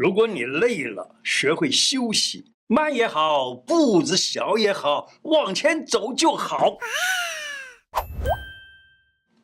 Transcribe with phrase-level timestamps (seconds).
[0.00, 6.78] 如果你累了，学会休息，慢也好，步子小也好，往前走就好。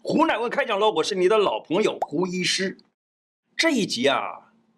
[0.00, 2.78] 胡乃文开讲了，我是你的老朋友胡医师。
[3.54, 4.22] 这一集啊，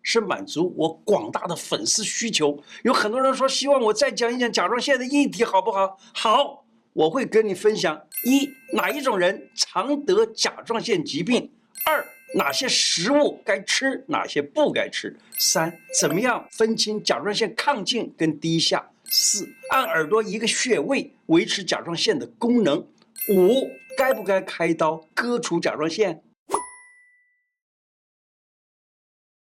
[0.02, 2.60] 是满足我广大的粉丝需求。
[2.82, 5.96] 有很多人说希望我再讲一讲甲状腺的议题，好不好？
[6.12, 11.52] 好，我会跟你分享：一，哪一种人常得甲状腺疾病？
[11.86, 12.04] 二。
[12.34, 15.16] 哪些食物该吃，哪些不该吃？
[15.38, 18.90] 三、怎么样分清甲状腺亢进跟低下？
[19.10, 22.86] 四、按耳朵一个穴位维持甲状腺的功能。
[23.30, 26.22] 五、该不该开刀割除甲状腺？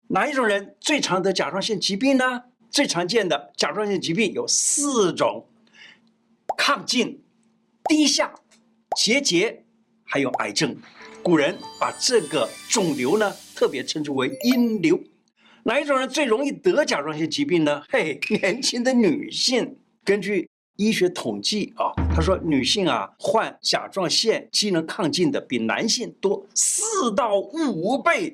[0.10, 2.44] 哪一种人最常得甲状腺疾病呢？
[2.70, 5.48] 最常见的甲状腺疾病有四种：
[6.58, 7.24] 亢进、
[7.86, 8.36] 低下、
[8.98, 9.64] 结节，
[10.04, 10.76] 还有癌症。
[11.24, 15.00] 古人把这个肿瘤呢，特别称之为阴瘤。
[15.64, 17.82] 哪一种人最容易得甲状腺疾病呢？
[17.90, 19.78] 嘿， 年轻的女性。
[20.04, 28.30] 根据医学统计啊，他说女性啊患甲状腺机能亢进的比男性多四到五倍，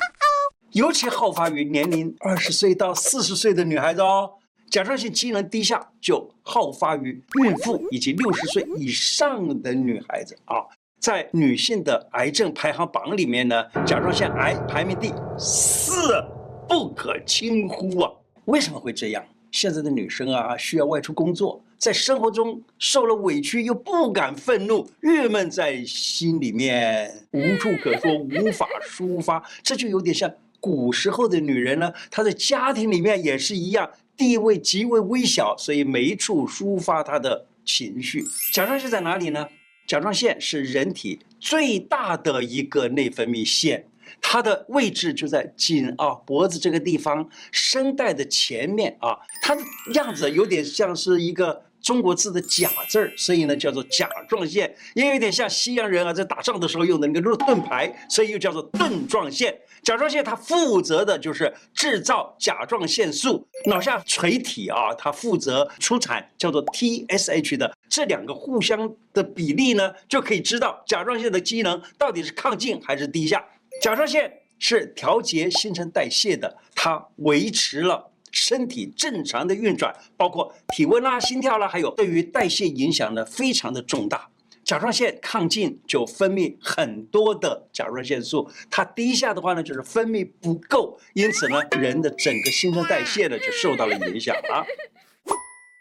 [0.72, 4.32] 尤其好发于年龄二十岁到四十岁的女孩子哦。
[4.72, 10.66] 甲状腺机能低下就好发于孕妇以及六十岁以上的女孩子啊。
[11.00, 16.22] 在女性的癌症排行榜里面呢，甲状腺癌排名第四，
[16.68, 18.12] 不可轻忽啊！
[18.46, 19.24] 为什么会这样？
[19.52, 38.26] 现在的女生啊，需要外出工作，在生活中受了委屈又不敢愤怒，郁闷在心里面，无处可说，无法抒发， 这就有点像古时候的女人呢，她在家庭里面也是一样，地位极为微小，所以没处抒发她的情绪。
[38.54, 39.48] 甲状腺在哪里呢？
[39.90, 43.88] 甲状腺是人体最大的一个内分泌腺，
[44.22, 49.62] 它的位置就在颈啊脖子这个地方，声带的前面啊，它的
[49.96, 59.58] 样子有点像是一个中国字的甲字儿，所以呢叫做甲状腺，也有点像西洋人啊在打仗的时候用的那个盾牌，所以又叫做盾状腺。
[59.84, 67.76] 甲状腺它负责的就是制造甲状腺素，脑下垂体啊，它负责出产叫做 TSH 的。
[67.90, 73.44] 这两个互相的比例呢，就可以知道甲状腺的机能到底是亢进还是低下。
[73.82, 84.30] 甲状腺是调节新陈代谢的，它维持了身体正常的运转，包括体温啦、心跳啦，还有对于代谢影响呢，非常的重大。
[84.70, 94.64] 甲状腺亢进就分泌很多的甲状腺素，它低下的话呢，就是分泌不够，因此呢，人的整个新陈代谢呢就受到了影响了。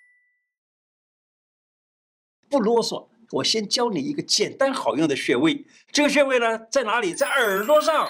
[2.49, 5.67] 不啰嗦，我先教你一个简单好用的穴位。
[5.93, 7.13] 这个穴位呢，在哪里？
[7.13, 8.09] 在耳朵上。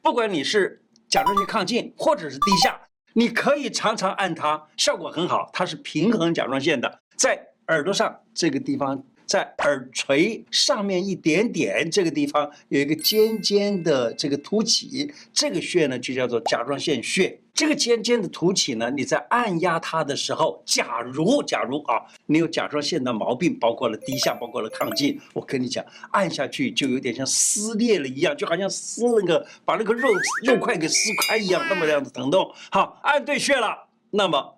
[0.00, 2.80] 不管你是甲状腺亢进或者是低下，
[3.12, 5.50] 你可以常常按它，效果很好。
[5.52, 9.04] 它是平衡甲状腺的，在耳朵上这个地方。
[9.26, 17.38] 在耳垂上面一点点这个地方有一个尖尖的这个凸起，这个穴呢就叫做甲状腺穴。
[17.54, 30.08] 这个尖尖的凸起呢，你在按压它的时候，假如假如啊，你有甲状腺的毛病，包括了低下，包括了亢进，我跟你讲，按下去就有点像撕裂了一样，就好像撕那个把那个肉
[30.44, 30.96] 肉块给撕
[31.28, 32.50] 开一样，那么样子疼痛。
[32.70, 34.54] 好，按对穴了，那么。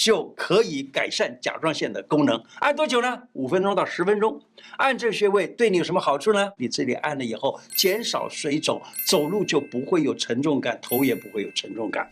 [0.00, 2.42] 就可以改善甲状腺的功能。
[2.60, 3.22] 按多久呢？
[3.34, 4.40] 五分钟到十分钟。
[4.78, 6.50] 按这个穴位对你有什么好处呢？
[6.56, 12.10] 你这里按了以后，减少水肿，走路就不会有沉重感，头也不会有沉重感。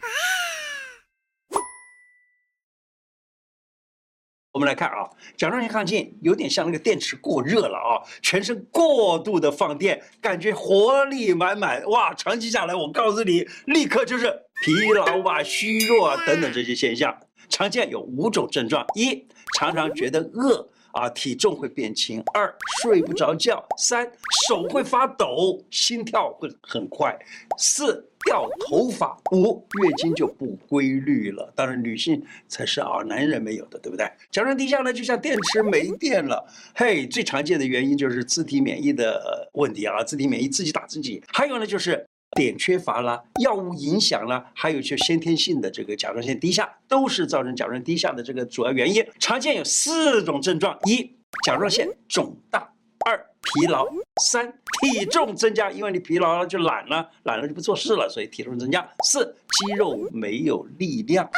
[4.53, 11.83] 我们来看啊，甲状腺亢进有点像那个电池过热了啊，全身过度的放电，感觉活力满满。
[11.87, 17.19] 哇，长期下来，我告诉你，立刻就是疲劳啊、虚弱啊等等这些现象。
[17.49, 19.25] 常见有五种症状：一、
[19.57, 24.11] 常常觉得饿啊，体重会变轻；二、睡不着觉；三、
[24.49, 27.13] 手会发抖，心跳会很快；
[27.59, 31.53] 四、掉头发；五、月经就不规律了。
[31.55, 34.05] 当然，女性才是啊，男人没有的，对不对？
[34.31, 36.47] 甲状腺低下呢，就像电池没电了。
[36.75, 41.23] 嘿，最常见的原因就是自体免疫的问题啊，自体免疫自己打自己。
[41.29, 42.07] 还有呢，就是。
[42.37, 49.05] 碘缺乏了，药物影响了，还有就先天性的这个甲状腺低下，都是造成甲状腺低下的这个主要原因。
[49.19, 51.11] 常见有四种症状：一、
[51.45, 52.61] 甲状腺肿大；
[53.07, 53.85] 二、疲劳；
[54.23, 61.29] 三、体重增加，因为你疲劳了就懒了，懒了就不做事了，所以体重增加；四、肌肉没有力量。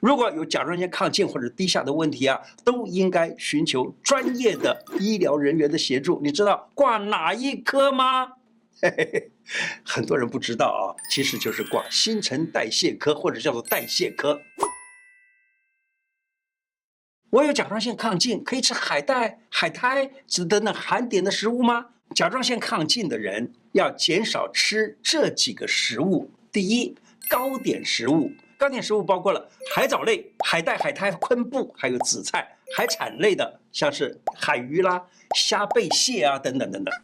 [0.00, 6.20] 如果有甲状腺亢进或者低下的问题啊，都应该寻求专业的医疗人员的协助。
[6.22, 8.32] 你知道挂哪一科吗？
[9.84, 14.40] 很多人不知道啊，其实就是挂新陈代谢科或者叫做代谢科。
[17.30, 20.08] 我有甲状腺亢进，可以吃海带、海苔
[20.48, 21.86] 等等含碘的食物吗？
[22.14, 26.30] 甲状腺亢进的人要减少吃这几个食物。
[26.52, 26.96] 第一，
[27.28, 32.40] 高碘食物，高碘食物包括了海藻类、海带、海苔、昆布，还有紫菜；
[32.76, 35.04] 海产类的，像是海鱼啦、
[35.34, 36.94] 虾、贝、蟹啊等等等等。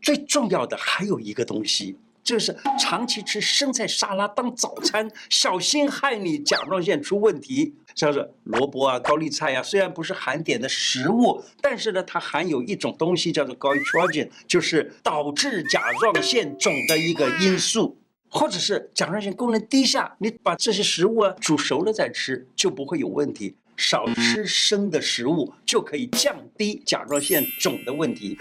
[0.00, 1.96] 最重要的还有一个东西。
[2.24, 7.74] 就是长期吃生菜沙拉当早餐，小心害你甲状腺出问题。
[7.94, 17.96] 像是萝卜啊、高丽菜啊，虽然不是含碘的食物，但是呢，它含有一种东西叫做高 estrogen，就是导致甲状腺肿的一个因素。
[18.28, 23.56] 或者是甲状腺功能低下，你把这些食物啊煮熟了再吃，就不会有问题。
[23.74, 28.36] 少吃生的食物就可以降低甲状腺肿的问题。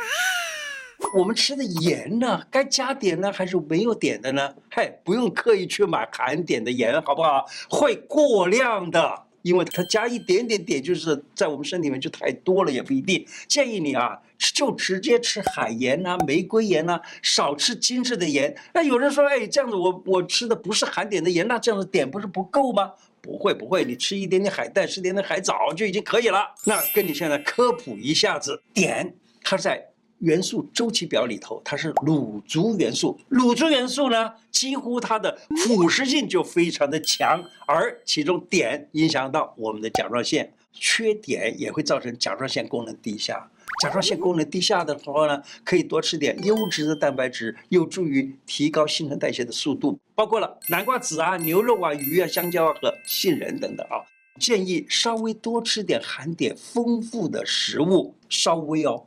[1.14, 4.54] 我们吃的盐呢，该加碘呢，还是没有碘的呢？
[4.72, 7.46] 嘿，不用刻意去买含碘的盐，好不好？
[7.70, 13.26] 会过量的，因为它加一点点碘，就是在我们身体里面就太多了，也不一定。
[13.48, 18.56] 建议你啊，就直接吃海盐呐、玫瑰盐呐，少吃精致的盐。
[18.74, 22.92] 那有人说，哎，这样子我我吃的不是含碘的盐，那这样子碘不是不够吗？
[23.22, 26.54] 不会不会，你吃一点点海带，吃一点点海藻就已经可以了。
[26.66, 29.14] 那跟你现在科普一下子，碘
[29.44, 29.90] 它在。
[30.20, 33.20] 元素周期表里头，它是卤族元素。
[33.30, 43.50] 卤族元素呢，几乎它的腐蚀性就非常的强，而其中碘影响到我们的甲状腺，缺碘也会造成甲状腺功能低下。
[43.84, 54.02] 甲状腺功能低下的时候呢，可以多吃点优质的蛋白质，有助于提高新陈代谢的速度，包括了南瓜子啊、牛肉啊、鱼啊、香蕉啊和杏仁等等啊。
[54.40, 59.06] 建议稍微多吃点含碘丰富的食物，稍微哦。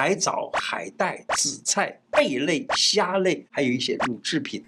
[0.00, 4.64] 海藻、海带、紫菜、贝类、虾类，还有一些乳制品。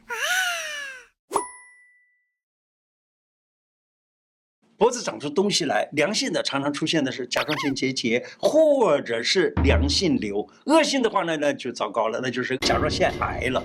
[4.77, 10.47] 脖子长出东西来，良性的常常出现的是甲状腺结节，或者是良性瘤。
[10.67, 13.65] 恶性的话呢，那就糟糕了，那就是甲状腺癌了。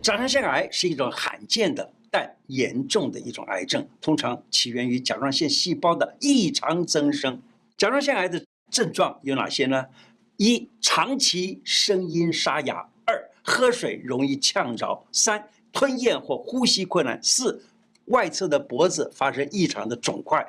[0.00, 7.42] 甲状腺癌是一种罕见的但严重的一种癌症，通常起源于甲状腺细胞的异常增生。
[7.76, 9.86] 甲状腺癌的症状有哪些呢？
[10.36, 17.62] 一、长期声音沙哑；二、喝水容易呛着；三、吞咽或呼吸困难；四、
[18.06, 20.44] 外侧的脖子发生异常的肿块；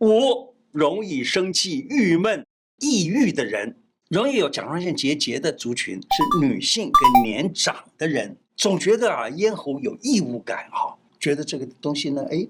[0.00, 2.44] 五、容易生气、郁闷、
[2.80, 3.76] 抑郁的人，
[4.08, 12.46] 容易有甲状腺结节的族群是女性跟年长的人，总觉得啊咽喉有异物感哈，觉得这个东西呢，哎，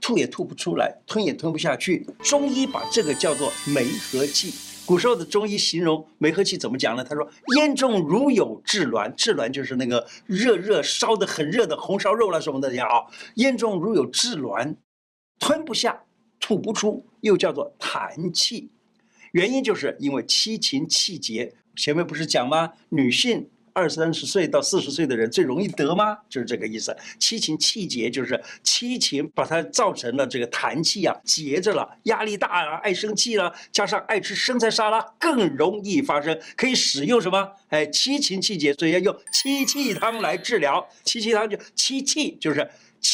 [0.00, 2.04] 吐也吐不出来，吞也吞不下去。
[2.20, 4.71] 中医把这个叫做梅核气。
[4.92, 7.02] 古时候的中医形容梅核气怎么讲呢？
[7.02, 13.06] 他说：“咽中如有炙卵，炙卵就是那个热热烧的很热的红烧肉了什么的呀啊！
[13.36, 14.76] 咽中如有炙卵，
[15.38, 16.02] 吞不下，
[16.38, 18.70] 吐不出，又叫做痰气。
[19.30, 21.54] 原因就是因为七情气结。
[21.74, 22.74] 前面不是讲吗？
[22.90, 26.18] 女性。”二三十岁到四十岁的人最容易得吗？
[26.28, 26.96] 就是这个意思。
[27.18, 36.38] 七情气结就是七情把它造成了这个痰气啊，结着了，压力大啊，爱生气了，加上爱吃生菜沙拉，更容易发生。
[36.56, 37.50] 可以使用什么？
[37.68, 40.88] 哎，七情气结，所以要用七气汤来治疗。
[41.04, 42.70] 七气汤就七气就是。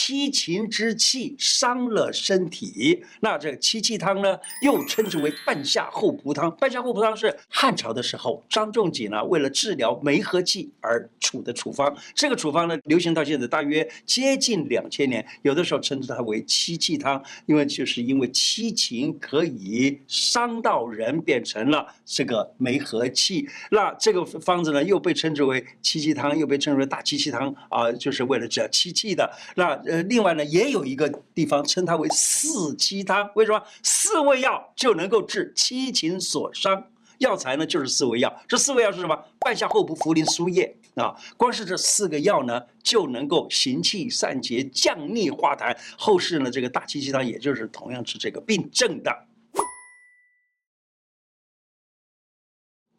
[0.08, 6.50] 七情之气伤了身体，那这个七气汤呢，又称之为半夏厚朴汤。
[6.56, 11.94] 半夏厚朴汤是汉朝的时候，张仲景呢为了治疗梅核气而处的处方。
[12.14, 15.22] 这个处方呢，流行到现在大约接近两千年。
[15.42, 23.46] 有的时候称之它为七气汤，因为就是因为七情可以伤到人，变成了这个梅核气。
[23.70, 29.30] 那这个方子呢，又被称之为七气汤，又被称之为大七气汤啊，就是为了治疗七气的。
[29.54, 33.62] 那呃，另外呢，也有一个地方称它为四七汤，为什么？
[33.82, 38.42] 四味药就能够治七情所伤，药材呢就是四味药。
[38.46, 39.16] 这四味药是什么？
[39.38, 45.76] 半夏厚朴茯苓苏叶啊，光是这四个药呢，就能够行气散结、降逆化痰。
[45.96, 49.26] 后世呢，这个大七气汤也就是同样治这个病症的。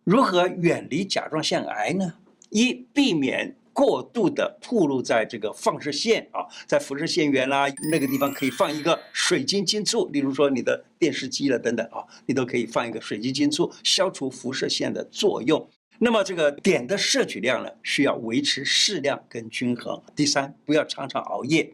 [0.03, 2.15] 如何远离甲状腺癌呢？
[2.49, 3.55] 一，避免。
[3.79, 15.65] 过度的暴露在这个放射线啊，在辐射线源啦，那个地方可以放一个水晶晶簇，例如说你的电视机了等等啊，你都可以放一个水晶晶簇，消除辐射线的作用。
[15.99, 20.01] 那么这个碘的摄取量呢，需要维持适量跟均衡。
[20.13, 21.73] 第三，不要常常熬夜。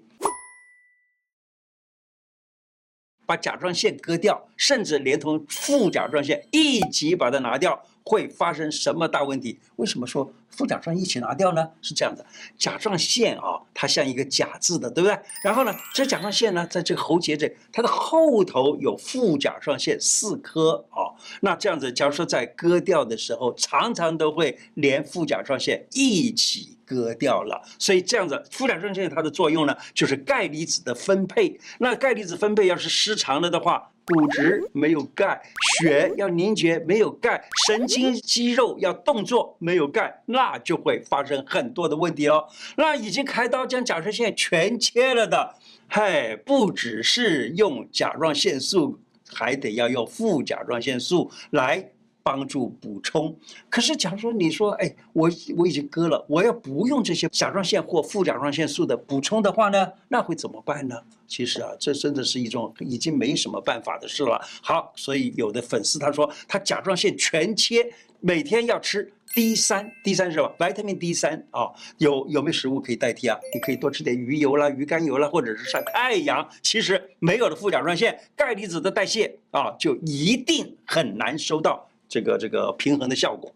[3.26, 9.60] 把甲状腺割掉，甚至连同副甲状腺一起把它拿掉，会发生什么大问题？
[9.78, 11.70] 为什么说副甲状一起拿掉呢？
[11.82, 12.26] 是这样的，
[12.58, 15.18] 甲状腺啊，它像一个甲字的，对不对？
[15.44, 21.12] 然后呢，这甲状腺呢，在这个喉结这，它的后头有副甲状腺四颗啊。
[21.42, 27.62] 那这样子，假如说在割掉的时候，常常都会连副甲状腺一起割掉了。
[27.80, 31.60] 所以这样子，副甲状腺它的作用呢，就是钙离子的分配。
[31.80, 35.42] 那钙离子分配要是失常了的话，骨质没有钙，
[35.80, 42.46] 血要凝结没有钙，神经肌肉要动作没有钙，那就会发生很多的问题哦。
[42.78, 45.56] 那已经开刀将甲状腺全切了的，
[45.90, 49.00] 嘿，不只是用甲状腺素，
[49.34, 51.90] 还得要用副甲状腺素来。
[52.26, 53.38] 帮助补充，
[53.70, 61.00] 可是假如说你说，哎，我我已经割了，我要不用这些甲状腺或副甲状腺素的补充的话呢，那会怎么办呢？
[61.28, 64.42] 其实啊，这真的是一种已经没什么办法的事了。
[64.64, 67.86] 好，所以有的粉丝他说他甲状腺全切，
[68.22, 70.52] 每天要吃 D 三，D 三是吧？
[70.60, 73.38] 维他命 D 三啊，有有没有食物可以代替啊？
[73.54, 76.50] 你可以多吃点鱼油啦、鱼肝油啦，或者是晒太阳。
[76.64, 81.88] 其实没有了副甲状腺，钙离子的代谢啊，就一定很难收到。
[82.08, 83.54] 这个这个平衡的效果，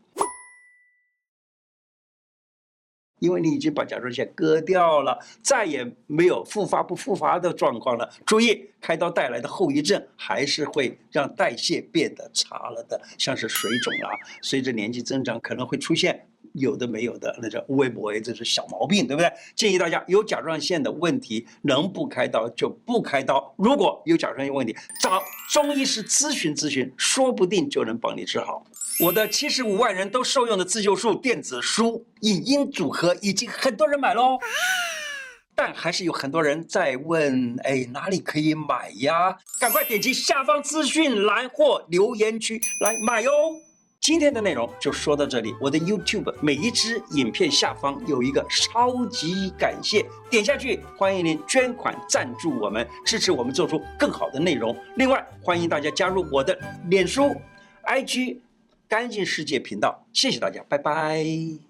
[3.19, 8.09] 因为你已经把甲状腺割掉了，再也没有复发不复发的状况了。
[8.25, 16.28] 注意，开刀带来的后遗症还是会让代谢变得差了的，像是水肿啊，随着年纪增长可能会出现。
[16.53, 19.31] 有的没有的，那叫微博，这是小毛病，对不对？
[19.55, 23.53] 建议大家有甲状腺的问题，能不开刀就不开刀。
[23.57, 28.65] 如果有甲状腺问题，找中医师咨询咨询，说不定就能帮你治好。
[28.99, 34.37] 我的七十五万人都受用的自救术电子书影音组合已经很多人买喽，
[35.55, 39.37] 但还是有很多人在问，哎，哪里可以买呀？
[39.59, 43.31] 赶快点击下方资讯栏或留言区来买哟。
[44.09, 45.53] 今天的内容就说到这里。
[45.61, 54.75] 我的 YouTube 每一支影片下方有一个超级感谢，点下去，欢迎您捐款赞助我们，支持我们做出更好的内容。
[54.95, 57.35] 另外，欢迎大家加入我的脸书、
[57.85, 58.39] IG
[58.87, 60.03] 干净世界频道。
[60.11, 61.68] 谢谢大家，拜拜。